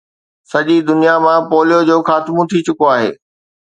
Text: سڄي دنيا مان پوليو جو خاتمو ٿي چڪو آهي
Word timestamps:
سڄي 0.51 0.77
دنيا 0.89 1.15
مان 1.23 1.39
پوليو 1.49 1.79
جو 1.89 1.97
خاتمو 2.07 2.43
ٿي 2.49 2.59
چڪو 2.65 2.85
آهي 2.95 3.09